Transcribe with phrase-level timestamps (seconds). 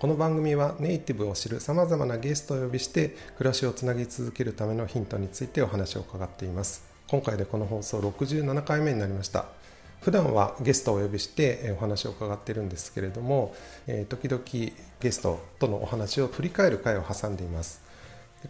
[0.00, 6.86] この番組はネイティブを知るさまざまなゲストをお呼びして暮らしをつなぎ続けるためのヒントについてお話を伺っています。
[7.08, 9.44] 今回でこの放送67回目になりました。
[10.00, 13.54] 普段はゲストをお呼びしてお話を伺っているんですけれども
[14.08, 14.42] 時々
[15.00, 17.82] ゲストとのお話を振り返る回を挟んでいます。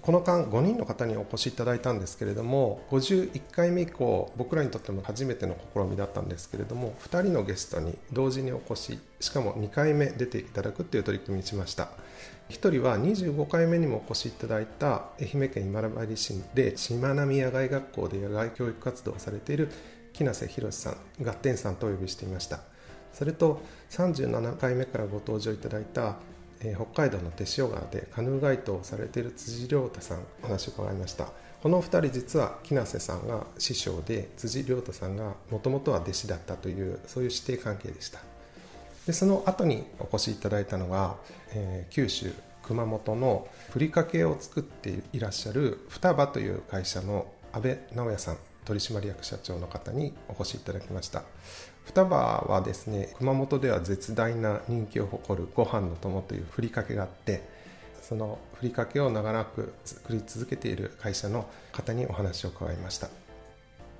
[0.03, 11.89] この間5人の方にお越しいただいたんですけれども51回目以降僕らにとっても初めての試みだったんですけれども2人のゲストに同時にお越ししかも2回目出ていただくという取り組みにしました。
[12.51, 19.71] 1人は25回目にもお越しいただいた愛媛県今治市でしまなみ野外学校で野外教育活動をされている
[20.13, 22.61] 木瀬博さんガッテンさんとお呼びしていました。
[23.13, 26.17] それと37回目からご登場いただいた
[26.61, 31.29] えー、北海道の手塩川でカヌーガイドをされている辻亮太さんお話を伺いました。
[31.63, 38.21] この2人実は木瀬さんが師匠で辻亮太さんがもともとは弟子だったというそういう師弟関係でした。
[39.07, 41.17] でその後にお越しいただいたのが、
[41.53, 51.25] えー、九州熊本のふりかけを作っていらっしゃる双葉という会社の阿部直也さん取締役社長の方にお越しいただきました。
[51.87, 57.43] 双葉はですね熊本では絶大な人気を誇るご飯の友というふりかけがあって
[58.03, 63.09] そのふりかけを長らく作り続けている会社の方にお話を伺いました。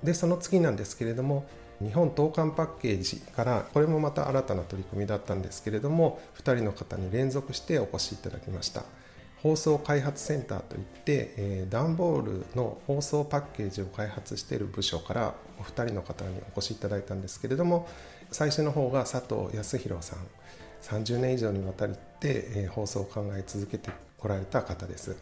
[0.03, 1.45] でその次なんですけれども
[1.81, 8.83] 日本投函パッケージからこれもまた新たな取り組みだったんですけれども2人の方に連続してお越しいただきました。
[9.43, 17.87] 放送開発センターといって、えー、段ボールの放送パッケージを開発している部署からお二人の方にお越しいただいたんですけれども
[18.29, 20.19] 最初の方が佐藤康弘さん
[20.83, 21.97] 30年以上にわたって、
[22.55, 25.15] えー、放送を考え続けてこられた方です。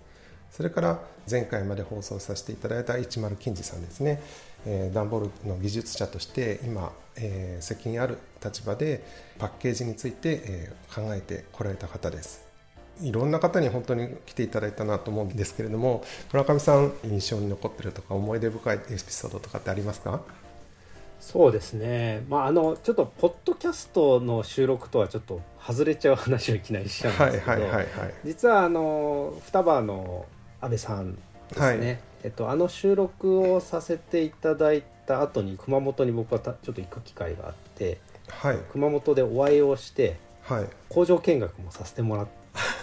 [0.51, 4.19] それから前回まで放送させていただいた一丸金次さんですね、
[4.65, 9.03] えー、段ボールの技術者として今、えー、責任ある立場で
[9.37, 12.48] パッケージについて、えー、考えてこられた方です。
[13.01, 20.21] いろんな方に本当に来ていただいたなと思うんですけれども村上さん印象に残ってるとか思い出深いエピソードとかってありますか？
[21.19, 27.67] そうですね、まあ、あのちょっとポッドキャストの収録とはちょっと外れちゃう話をいきなりしちゃうんですけど、
[28.23, 30.25] 実はあの双葉の
[30.61, 31.19] 安倍さんで
[31.55, 37.99] すね、はい、えっと、あの収録をさせていただいた後に熊本に僕はちょっと行く機会があって、
[38.29, 42.27] はい、熊本でお会いをして、はい、工場見学もさせてもらっ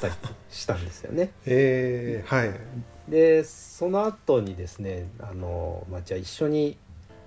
[0.00, 0.14] たり
[0.50, 1.30] したんですよね。
[1.46, 2.60] えー、はい
[3.08, 6.76] でその後にですねあの、まあ、じゃあ一緒に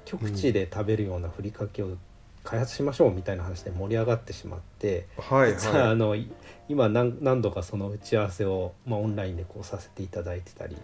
[0.03, 1.95] 極地で食べるようなふりかけを
[2.43, 6.15] 開発しましょうみたいな話で盛り上がってしまって、はいはい、あの
[6.67, 10.75] 今何何度かその打ち合わせを、まあ、オンラインでこうさせていただいてたり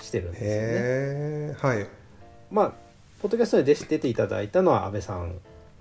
[0.00, 1.56] してるんですよね。
[1.58, 1.88] はい、
[2.50, 2.72] まあ
[3.22, 5.34] ポッドキャストで出ていただいたのは安倍さんお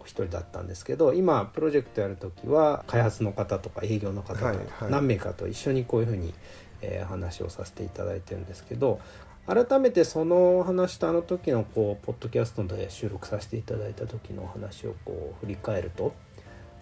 [0.06, 6.34] 一人だったんですけど今プロジェクトやる時は開発の方とか営業の方とか何名かと一緒にこういうふうに、
[6.82, 9.00] えー、話をさせていただいてるんですけど
[9.46, 16.14] 改めてその話とあの時のこうポッドキャストで収録させていただいた時の話をこう振り返ると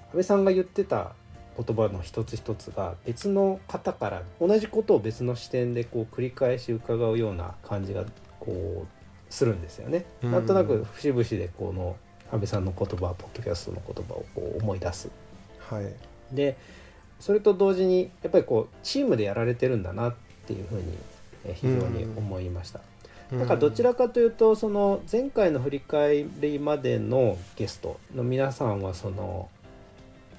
[0.10, 1.14] 安倍さんが言ってた
[1.58, 8.06] 言葉の一つ一つが別の方から同じことを別の視点でこう繰り返し伺うような感じが
[8.40, 10.06] こうするんですよね。
[10.22, 11.96] なんとなく節々でこの
[12.32, 15.10] 安倍さんの言葉ポッドキャストの言葉をこう思い出す。
[15.70, 15.94] はい、
[16.32, 16.58] で
[17.20, 20.16] それと同時にやっぱりこうチームでやられてるんだなっ
[20.46, 20.84] ていうふうに
[21.54, 22.80] 非常に思いました。
[23.32, 29.50] だからどちらかというとその前回の振り返りまでのゲストの皆さんはその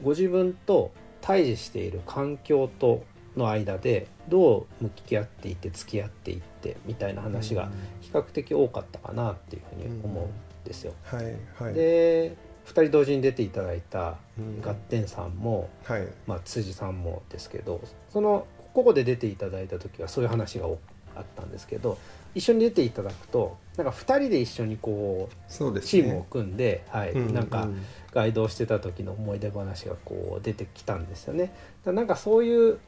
[0.02, 0.92] ご自分と
[1.22, 3.04] 対峙している環境と
[3.34, 7.70] の間でどう向き合っていって付き合っていってみたいな話が
[8.02, 10.30] 比較的多かったかなっていうふうに思うん
[10.64, 10.94] ですよ。
[11.04, 12.36] はいはい、で
[12.66, 14.16] 2人同時に出ていただいた
[14.60, 20.66] ガッテンさんも、はい、まあ、辻さんもですけどそのここで出ていただいた時はそういう話が
[21.14, 21.98] あったんですけど
[22.34, 27.68] 一緒に出ていただくとなんか2人で一緒にこう、ね、チームを組んで、はい、うんうん、なんか
[28.12, 31.52] ガイドをしてた時の思い出話がこう出てきたんですよね。
[31.84, 32.78] だなんかそういう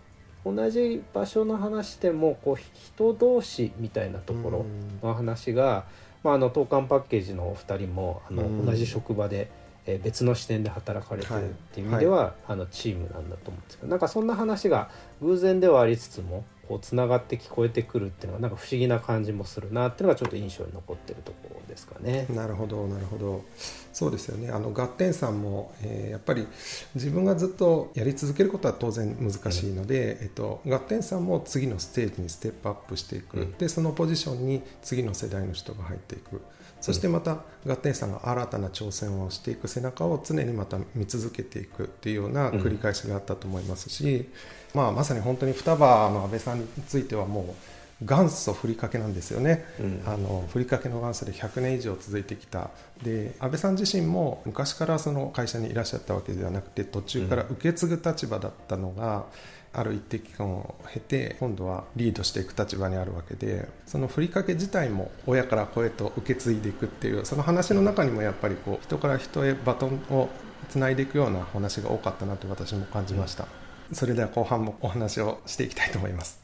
[0.45, 4.67] 同じ場所の話でもこう人同士みたいなところ
[5.03, 5.87] の話が、
[6.25, 9.51] まあ、あの投函パッケージのお二人もあの同じ職場で、
[9.87, 14.89] え別の視点で働かれてるっていう意味では、はい、あのチームなんだと思うんですけどなんかそんな話が
[15.21, 22.27] 偶然ではありつつもこうつながって聞こえてくるっていうのがなんか不思議な感じもするなっていうのがちょっと印象に残ってるところですかね。
[22.31, 23.45] なるほどなるほど。
[23.93, 24.51] そうですよね。
[24.51, 26.47] あのガッテンさんも、えー、やっぱり
[26.95, 36.41] 自分がずっとやり続けることは当然難しいので、うん、えっと、ガッテンさんも次のステージにステップアップしていく、うん、でそのポジションに次の世代の人が入っていく。
[36.85, 44.29] そしてまたガッテンさんが新たな挑戦をしていく背中を常にまた見続けていくっていうような繰り返しがあったと思いますし、
[44.75, 47.55] うん、まあ、まさに本当に双葉の安倍さんについてはも
[48.03, 52.69] う元祖ふりかけなんですよね、うん、あのふりかけの元祖で100年以上続いてきた。
[53.03, 59.25] で安倍さん自身も昔からその会社にいらっしゃったわけではなくて途中から受け継ぐ立場だったのが、
[59.75, 70.29] ある一定期間を経て今度はリードしていく立場にあるわけでそのふりかけ自体も親から子へと受け継いでいくっていうその話の中にもやっぱりこう人から人へバトンを
[70.69, 73.47] つないでいくような話が多かったなと私も感じました、
[73.93, 76.43] それでは後半もお話をしていきたいと思います。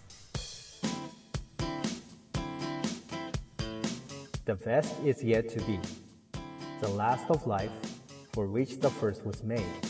[4.46, 5.78] The best is yet to be.
[6.80, 7.70] The last of life
[8.32, 9.89] for which the first was made.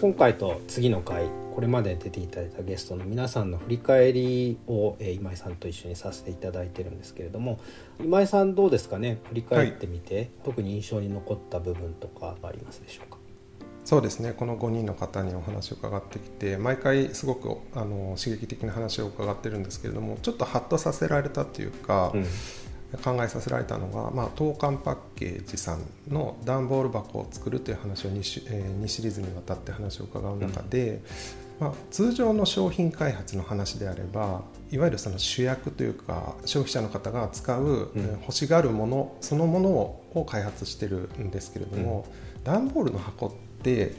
[0.00, 7.60] 今回と次の回これまで出ていただいたゲストの皆さんの振り返りを、えー、今井さんと一緒にさせていただいてるんですけれども
[8.02, 9.18] 今井さんどうですかね？
[9.28, 13.18] 振り返ってみて、はい、特に印象に残った部分とかありますでしょうか？
[13.84, 14.32] そうですね。
[14.32, 22.26] この5人の方にお話を伺ってきて毎回すごくあの刺激的な話を伺ってるんですけれどもちょっとハッとさせられたというか、うん
[22.98, 31.00] 考えさせられたのが、まあ、東韓パッケージさんの段ボール箱を作るという話を 2, えー、2シリーズにわたって話を伺う中で、
[31.60, 34.42] うん、まあ、通常の商品開発の話であれば
[34.72, 43.32] いわゆるその主役というか消費者の方が使う、うん、欲しがるものそのものを開発してるんですけれども、うん、段ボールの箱っ
[43.62, 43.94] て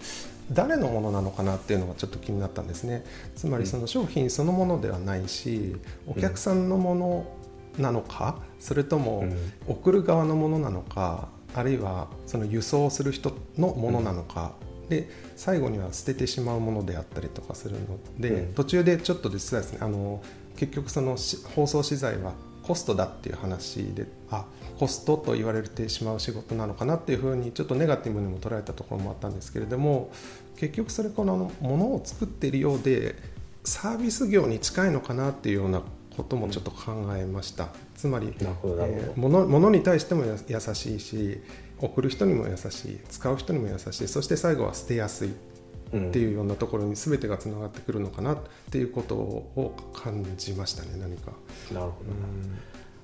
[0.51, 3.05] 誰のものなのかなっていうのがちょっと気になったんですね。
[3.35, 5.77] つまりその商品そのものではないし
[6.07, 7.40] お客さんのもの
[7.77, 9.25] なのかそれとも
[9.67, 14.53] 送る側のものなのか、あるいはその輸送する人のものなのか、
[14.89, 20.21] で最後には捨ててしまうものであったりとかするので、途中でちょっと実はですねあの
[20.57, 21.17] 結局その
[21.55, 22.33] 包装資材は
[22.63, 24.45] コストだっていう話であ
[24.77, 30.11] コストと言われてしまう仕事なのかなっていうふうにちょっとネガティブにも捉えたところもあったんですけれども
[30.57, 33.15] 結局それこのものを作っているようで
[33.63, 35.81] サービス業に近いのかなっていうような
[36.15, 41.41] こともちょっと考えました、つまり、えー、物物に対しても優しいし
[41.79, 45.33] 送る人にも優しい使う人にも優しいそして最後は捨てやすいっ
[46.11, 48.37] ていうようなところに全てがつながってくるのかなっ
[48.69, 51.31] ていうことを感じましたね何か。
[51.73, 51.93] なるほど、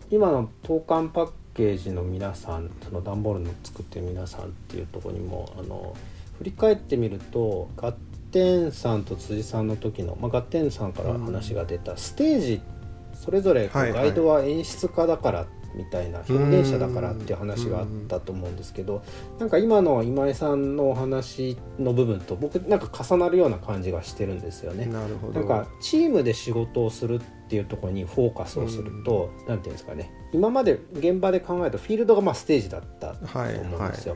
[0.09, 5.95] 今の投函パッケージの皆さんその段ボールの作ってる皆さんっていうところにもあの
[6.37, 7.95] 振り返ってみるとガッ
[8.31, 12.76] テンさんと辻さんの時の、まあ、ガッテンさんから話が出たステージって
[13.23, 19.03] それぞれガイドは演出家だからみたいな表現者だからっていう話があったと思うんですけど
[19.37, 24.85] なんか今の今井さんのお話の部分と僕なんか重なるような感じがしてるんですよね。
[24.85, 25.39] なるほど。
[25.39, 30.11] なんかチームで仕事をするっていうところにフォーカスをすると何て言うんですかね。
[30.33, 33.27] 今まで現場で考えるとフィールドがまあステージだったと
[33.61, 34.15] 思うんですよ。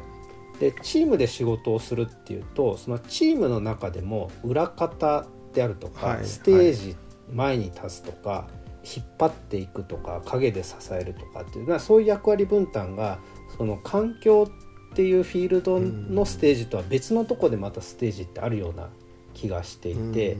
[0.59, 6.95] でチームで仕事をするっていうとそのチームの中でも裏方であるとか、はい、ステージ
[7.31, 8.47] 前に立つとか、
[8.83, 13.19] 引っ張っていくとか陰で支えるとかっていうそういう役割分担が
[13.57, 14.47] その環境
[14.91, 18.89] っていうフィールドのステージとは別のとこでまたステージってあるような
[19.41, 20.37] 気がしていて、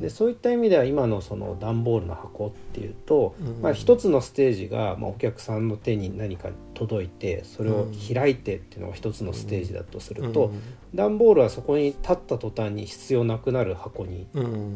[0.00, 10.52] でそういった意味では今のその段ボールの箱っていうと、まあ、一つのステージが、まあ、お客さんの手に何か届いてそれを開いてっていうのが一つのステージだとすると、
[10.94, 14.26] 段ボールはそこに立った途端に必要なくなる箱に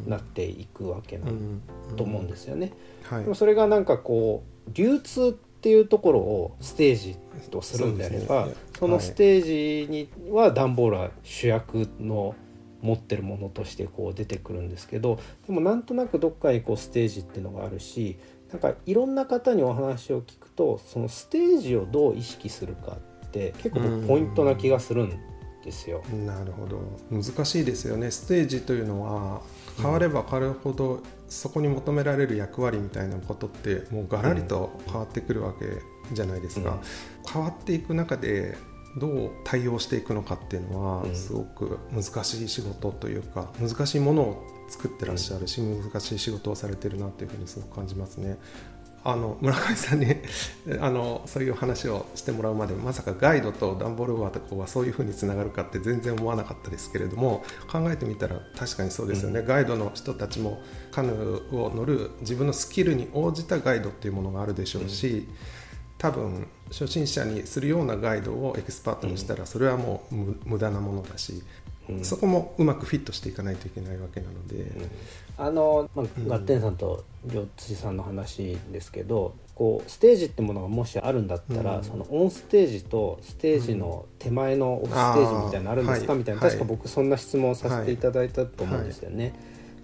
[0.06, 1.26] なっていくわけな
[1.96, 2.72] と思うんですよね。
[3.10, 7.16] でもそれがなんかこう流通っていうところをステージ
[7.50, 8.48] とするんであれば
[8.78, 12.34] そのステージには段ボールは主役の
[12.80, 18.18] 持ってるものとしてこう出てくるんですけどでもなんとなくどっかにこうステージっていうのがあるし
[18.50, 25.12] なんかいろんな方にお話を聞くとそのステージをどう意識するかって結構ポイントな気がするん
[25.64, 26.02] ですよ。
[26.26, 26.80] なるほど。
[27.10, 28.10] 難しいですよね。
[28.10, 29.42] ステージというのは
[29.76, 35.66] 変われば変わるほど、そこに求められる役割みたいなことってもうがらりと変わってくるわけ
[36.14, 36.70] じゃないですか。
[36.70, 36.80] うん、
[37.30, 38.56] 変わっていく中で
[38.96, 48.38] どう対応していくのかっていうのはすごく難しい仕事というか難しいものを作ってらっしゃるし難しい仕事をされてるなというふうにすごく感じますね。
[49.04, 50.16] あの村上さんに
[50.80, 65.34] あのそういう話をしてもらうまでまさかガイドとダンボールワーとかはそういうふうにつながるかって全然思わなかったですけれども考えてみたら確かにそうですよね、うん、ガイドの人たちもカヌーを乗る自分のスキルに応じたガイドっていうものがあるでしょうし、うん、
[65.98, 70.14] 多分初心者にするようなガイドをエキスパートにしたらそれはもう
[70.44, 71.42] 無駄なものだし
[72.02, 74.66] そこもうまくフィットしていかないといけないわけなので、
[75.38, 89.32] あの、まあ、ガッテンさんと両辻さんの話ですけど、こうステージってものがもしあるんだったら、そのオンステージとステージの手前のオフステージみたいなのあるんですか、みたいな確か僕そんな質問させていただいたと思うんですよね。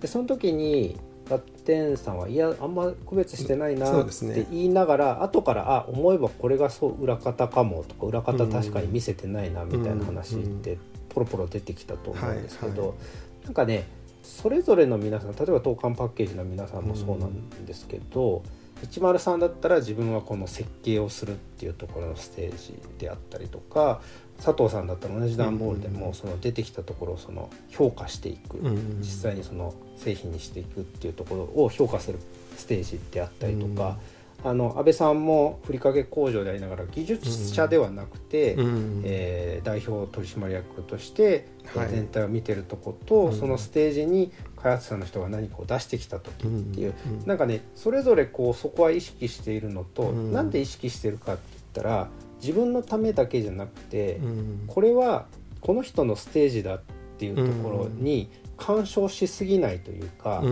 [0.01, 10.79] でその時にガッテンさんはいやあんま区別してないなって言いながら、ね、後からあ思えばこれがそう裏方かもとか裏方確かに見せてないなみたいな話って
[11.09, 12.95] ポロポロ出てきたと思うんですけど、はいは
[13.43, 13.87] い、なんかね
[14.23, 18.43] それぞれの皆さん例えば当館パッケージの皆さんもそうなんですけど、うん、
[18.87, 24.01] 103だったら自分はこの設計をするっていうところのステージであったりとか
[24.43, 28.59] 佐藤さんだったら同じ段ボールでもその出てきたところをその評価していく、
[28.99, 32.19] 実際にその製品にしていくっていうところを評価する
[32.57, 33.97] ステージであったりとか、
[34.45, 41.49] あの安倍さんもふりかけ工場でありながら技術者ではなくて、うん、えー、代表取締役として
[41.91, 52.09] 全体を見てるとこと、はい、そのステージに開発者の人が何かを出してきた時っていう、うん、なんかねそれぞれこうそこは意識しているのと、うん、なんで意識してるかって言ったら
[52.43, 55.27] 自分のためだけじゃなくて、うん、これは
[55.63, 56.81] この人のステージだっ
[57.17, 60.43] ていうところに干渉しすぎないというか、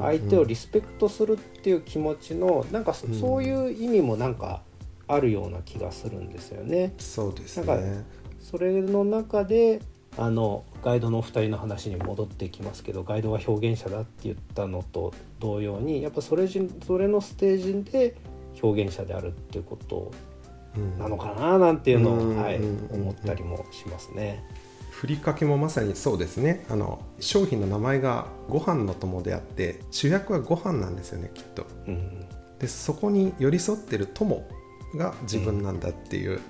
[0.00, 4.62] 相手をリスペクトするっていう気持ちのなんかそういう意味もなんか
[5.06, 6.94] あるような気がするんですよね。
[6.98, 7.66] そうですね。
[7.66, 8.04] なんか
[8.40, 9.80] それの中で
[10.16, 18.16] あのガイドのお二人の話に戻ってきますけどガイドは表現者だって言ったのと同様にやっぱそれそれのステージで
[18.62, 20.10] 表現者であるっていうこと
[20.98, 22.56] なのかななんていうのを、はい、
[22.92, 24.44] 思ったりもしますね。
[25.00, 26.66] ふりかけもまさにそうですね。
[26.68, 32.26] あの商品の名前がご飯の友であって主役はご飯なんですよねきっと、うん、
[32.58, 34.46] でそこに寄り添ってる友
[34.94, 36.42] が自分なんだっていう、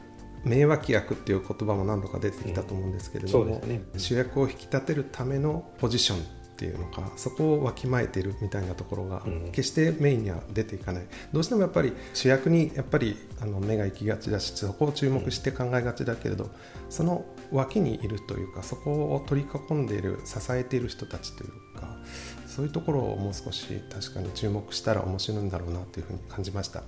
[0.45, 3.69] うん、名脇役っていう言葉も何度か出てきたと思うんですけれども、うん。
[3.69, 16.51] ね、主役を引き立てるためのポジションっていうのかそこをわきまえてるみたいなところが決してメインには出ていかない、どうしてもやっぱり主役にやっぱりあの目が行きがちだしそこを注目して考えがちだけれど
[16.91, 21.97] その脇にいるというかそこを取り囲んでいる支えている人たちというか
[22.47, 26.83] そういうところをもう少し確かに注目したら面白いんだろうなというふうに感じました。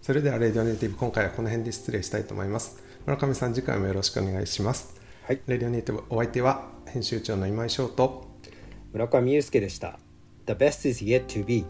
[0.00, 2.82] それではレディオネイティブ今回はこの辺で失礼したいと思います。
[3.04, 4.98] 村上さん次回もよろしくお願いします。
[5.26, 5.40] はい。
[5.46, 8.27] レディオネイティブお相手は編集長の今井翔と
[8.92, 9.98] 村上祐介でした
[10.46, 11.64] The best is yet to be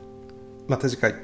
[0.68, 1.14] また次回